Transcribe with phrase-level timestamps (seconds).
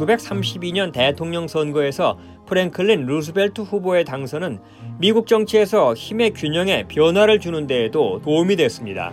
[0.00, 4.58] 1932년 대통령 선거에서 프랭클린 루스벨트 후보의 당선은
[4.98, 9.12] 미국 정치에서 힘의 균형에 변화를 주는 데에도 도움이 됐습니다.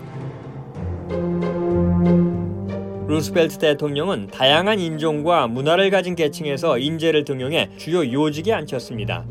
[3.07, 9.25] 루스벨트 대통령은 다양한 인종과 문화를 가진 계층에서 인재를 등용해 주요 요직에 앉혔습니다.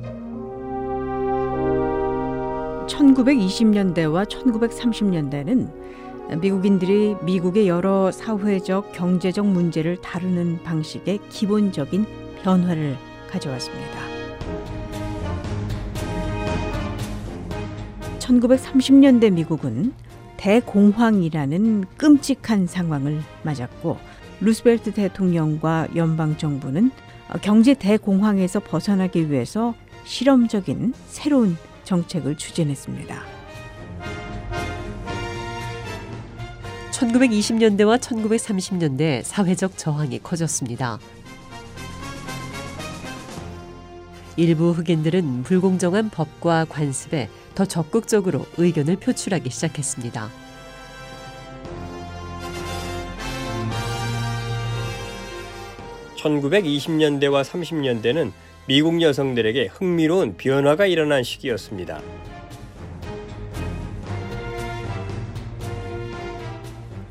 [2.86, 5.70] 1920년대와 1930년대는
[6.34, 12.04] 미국인들이 미국의 여러 사회적, 경제적 문제를 다루는 방식의 기본적인
[12.42, 12.96] 변화를
[13.30, 14.00] 가져왔습니다.
[18.18, 19.92] 1930년대 미국은
[20.36, 23.98] 대공황이라는 끔찍한 상황을 맞았고
[24.40, 26.90] 루스벨트 대통령과 연방 정부는
[27.40, 29.74] 경제 대공황에서 벗어나기 위해서
[30.04, 33.35] 실험적인 새로운 정책을 추진했습니다.
[36.96, 40.98] 1920년대와 1930년대 사회적 저항이 커졌습니다.
[44.36, 50.30] 일부 흑인들은 불공정한 법과 관습에 더 적극적으로 의견을 표출하기 시작했습니다.
[56.16, 58.32] (1920년대와 30년대는)
[58.66, 62.00] 미국 여성들에게 흥미로운 변화가 일어난 시기였습니다.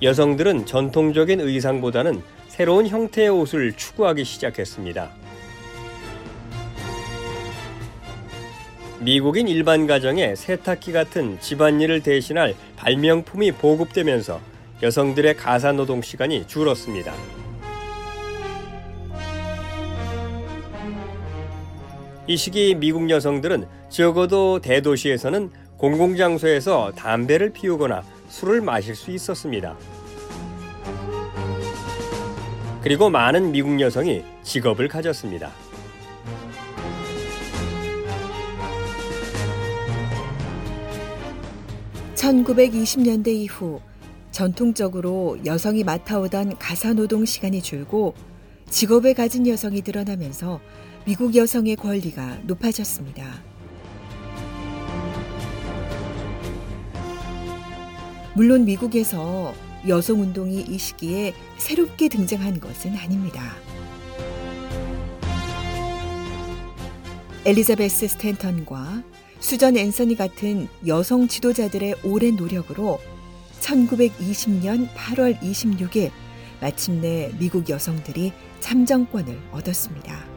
[0.06, 5.10] 여성들은 전통적인 의상보다는 새로운 형태의 옷을 추구하기 시작했습니다.
[9.00, 14.40] 미국인 일반 가정에 세탁기 같은 집안일을 대신할 발명품이 보급되면서
[14.84, 17.12] 여성들의 가사 노동 시간이 줄었습니다.
[22.28, 28.04] 이 시기 미국 여성들은 적어도 대도시에서는 공공장소에서 담배를 피우거나
[28.36, 29.78] 술을 마실 수 있었습니다.
[32.82, 35.52] 그리고 많은 미국 여성이 직업을 가졌습니다.
[42.16, 43.80] (1920년대) 이후
[44.32, 48.16] 전통적으로 여성이 맡아오던 가사노동 시간이 줄고
[48.70, 50.60] 직업을 가진 여성이 드러나면서
[51.06, 53.55] 미국 여성의 권리가 높아졌습니다.
[58.36, 59.54] 물론 미국에서
[59.88, 63.42] 여성 운동이 이 시기에 새롭게 등장한 것은 아닙니다.
[67.46, 69.04] 엘리자베스 스탠턴과
[69.40, 73.00] 수전 앤서니 같은 여성 지도자들의 오랜 노력으로
[73.62, 76.12] 1920년 8월 26일
[76.60, 80.35] 마침내 미국 여성들이 참정권을 얻었습니다.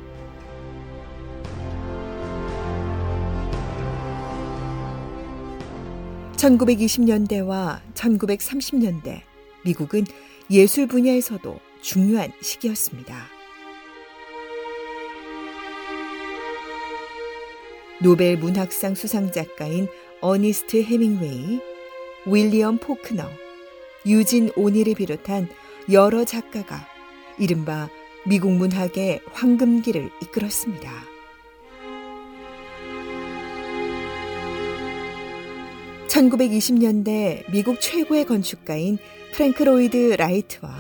[6.39, 9.23] 1920년대와 1930년대
[9.65, 10.05] 미국은
[10.51, 13.27] 예술 분야에서도 중요한 시기였습니다.
[18.01, 19.89] 노벨 문학상 수상 작가인
[20.21, 21.61] 어니스트 헤밍웨이,
[22.27, 23.25] 윌리엄 포크너,
[24.07, 25.49] 유진 오닐을 비롯한
[25.91, 26.87] 여러 작가가
[27.39, 27.89] 이른바
[28.25, 31.18] 미국 문학의 황금기를 이끌었습니다.
[36.19, 38.99] 1920년대 미국 최고의 건축가인
[39.33, 40.75] 프랭크 로이드 라이트와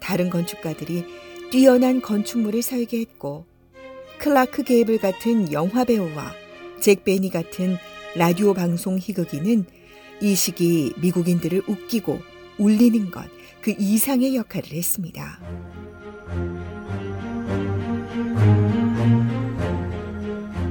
[0.00, 1.04] 다른 건축가들이
[1.50, 3.46] 뛰어난 건축물을 설계 했고
[4.18, 6.32] 클라크 게이블 같은 영화 배우와
[6.80, 7.76] 잭 베니 같은
[8.14, 9.64] 라디오 방송 희극인은
[10.20, 12.18] 이 시기 미국인들을 웃기고
[12.58, 13.36] 울리는 것
[13.66, 15.40] 그 이상의 역할을 했습니다.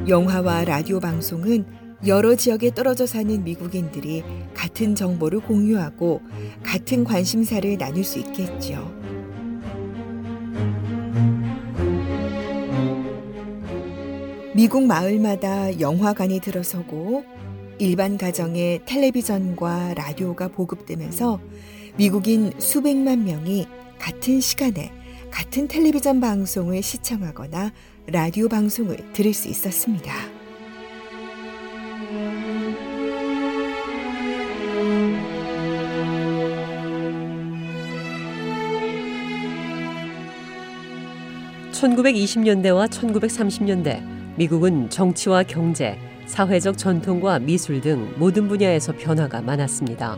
[0.08, 1.66] 영화와 라디오 방송은
[2.08, 4.24] 여러 지역에 떨어져 사는 미국인들이
[4.54, 6.22] 같은 정보를 공유하고
[6.62, 8.94] 같은 관심사를 나눌 수 있겠죠.
[14.54, 17.26] 미국 마을마다 영화관이 들어서고
[17.80, 21.42] 일반 가정에 텔레비전과 라디오가 보급되면서
[21.98, 23.68] 미국인 수백만 명이
[24.00, 24.92] 같은 시간에
[25.32, 27.74] 같은 텔레비전 방송을 시청하거나
[28.08, 30.35] 라디오 방송을 들을 수 있었습니다.
[41.76, 44.02] 1920년대와 1930년대
[44.38, 50.18] 미국은 정치와 경제, 사회적 전통과 미술 등 모든 분야에서 변화가 많았습니다.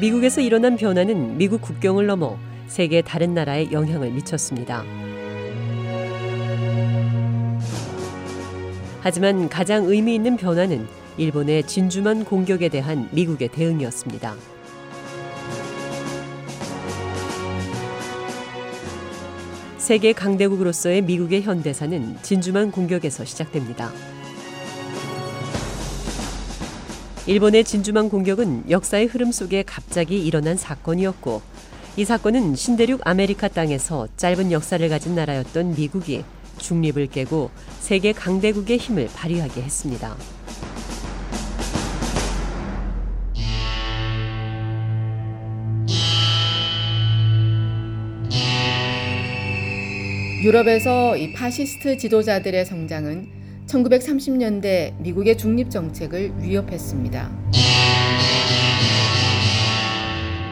[0.00, 2.38] 미국에서 일어난 변화는 미국 국경을 넘어
[2.68, 4.84] 세계 다른 나라에 영향을 미쳤습니다.
[9.00, 10.86] 하지만 가장 의미 있는 변화는
[11.18, 14.57] 일본의 진주만 공격에 대한 미국의 대응이었습니다.
[19.88, 23.90] 세계 강대국으로서의 미국의 현대사는 진주만 공격에서 시작됩니다.
[27.26, 31.40] 일본의 진주만 공격은 역사의 흐름 속에 갑자기 일어난 사건이었고
[31.96, 36.22] 이 사건은 신대륙 아메리카 땅에서 짧은 역사를 가진 나라였던 미국이
[36.58, 37.50] 중립을 깨고
[37.80, 40.18] 세계 강대국의 힘을 발휘하게 했습니다.
[50.48, 53.28] 유럽에서 이 파시스트 지도자들의 성장은
[53.66, 57.30] 1930년대 미국의 중립 정책을 위협했습니다.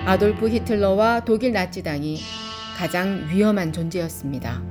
[0.04, 2.18] 아돌프 히틀러와 독일 나치당이
[2.76, 4.62] 가장 위험한 존재였습니다.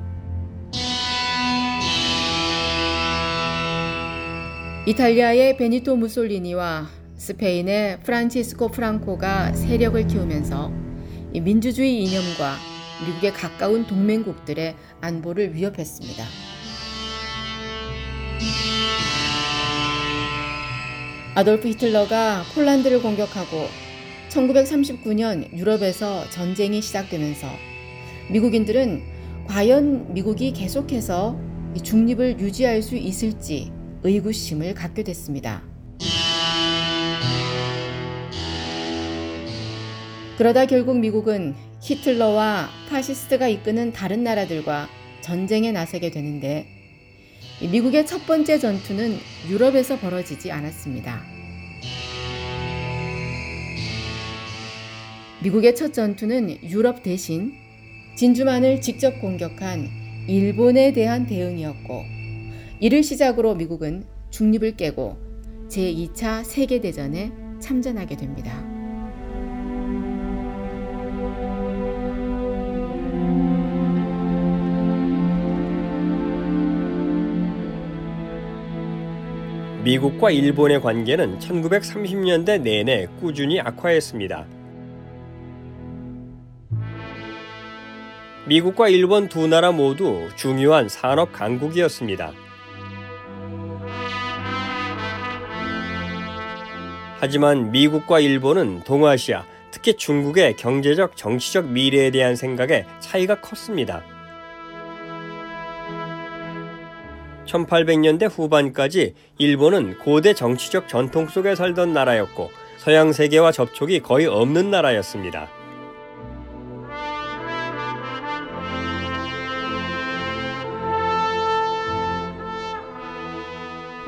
[4.85, 6.85] 이탈리아의 베니토 무솔리니와
[7.15, 10.71] 스페인의 프란치스코 프랑코가 세력을 키우면서
[11.41, 16.25] 민주주의 이념과 미국의 가까운 동맹국들의 안보를 위협했습니다.
[21.35, 23.67] 아돌프 히틀러가 폴란드를 공격하고
[24.29, 27.47] 1939년 유럽에서 전쟁이 시작되면서
[28.31, 29.03] 미국인들은
[29.47, 31.37] 과연 미국이 계속해서
[31.83, 33.71] 중립을 유지할 수 있을지
[34.03, 35.61] 의구심을 갖게 됐습니다.
[40.37, 41.55] 그러다 결국 미국은
[41.85, 44.89] 히틀러와 파시스트가 이끄는 다른 나라들과
[45.21, 46.65] 전쟁에 나서게 되는데
[47.61, 49.15] 미국의 첫 번째 전투는
[49.47, 51.21] 유럽에서 벌어지지 않았습니다.
[55.43, 57.53] 미국의 첫 전투는 유럽 대신
[58.17, 59.87] 진주만을 직접 공격한
[60.27, 62.03] 일본에 대한 대응이었고
[62.79, 65.17] 이를 시작으로 미국은 중립을 깨고
[65.69, 68.74] 제2차 세계대전에 참전하게 됩니다.
[79.85, 84.47] 미국과 일본의 관계는 1930년대 내내 꾸준히 악화했습니다.
[88.47, 92.33] 미국과 일본 두 나라 모두 중요한 산업 강국이었습니다.
[97.19, 104.14] 하지만 미국과 일본은 동아시아, 특히 중국의 경제적, 정치적 미래에 대한 생각에 차이가 컸습니다.
[107.63, 115.47] 1800년대 후반까지 일본은 고대 정치적 전통 속에 살던 나라였고 서양 세계와 접촉이 거의 없는 나라였습니다.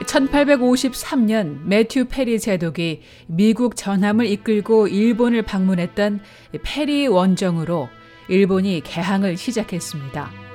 [0.08, 6.22] (1853년) 매튜 페리 제독이 미국 전함을 이끌고 일본을 방문했던
[6.64, 7.90] 페리 원정으로
[8.30, 10.47] 일본이 개항을 시작했습니다.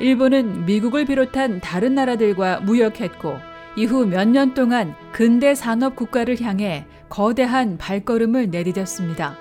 [0.00, 3.36] 일본은 미국을 비롯한 다른 나라들과 무역했고
[3.76, 9.34] 이후 몇 년 동안 근대 산업 국가를 향해 거대한 발걸음을 내디뎠습니다.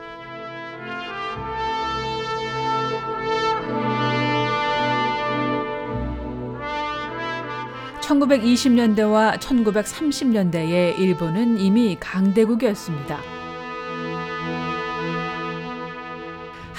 [8.02, 13.37] (1920년대와 1930년대에) 일본은 이미 강대국이었습니다.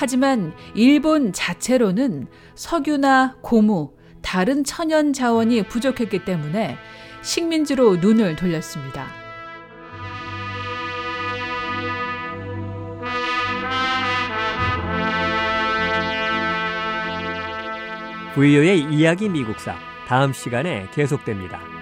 [0.00, 3.90] 하지만 일본 자체로는 석유나 고무,
[4.22, 6.78] 다른 천연 자원이 부족했기 때문에
[7.22, 9.08] 식민지로 눈을 돌렸습니다.
[18.34, 19.74] 부이의 이야기 미국사
[20.06, 21.77] 다음 시간에 계속됩니다.